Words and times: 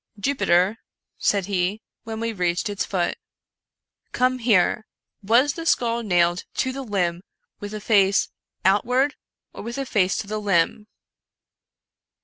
"Jupiter," 0.19 0.79
said 1.19 1.45
he, 1.45 1.79
when 2.05 2.19
we 2.19 2.33
reached 2.33 2.69
its 2.71 2.83
foot," 2.83 3.19
come 4.19 4.39
here! 4.39 4.87
was 5.21 5.53
the 5.53 5.63
skull 5.63 6.01
nailed 6.01 6.43
to 6.55 6.71
the 6.71 6.81
limb 6.81 7.21
with 7.59 7.69
the 7.69 7.81
face 7.81 8.29
out 8.65 8.83
ward, 8.83 9.13
or 9.53 9.61
with 9.61 9.75
the 9.75 9.85
face 9.85 10.17
to 10.17 10.25
the 10.25 10.39
limb 10.41 10.87